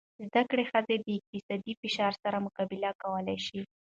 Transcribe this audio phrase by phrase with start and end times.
[0.31, 3.61] زده کړه ښځه د اقتصادي فشار سره مقابله کولی شي.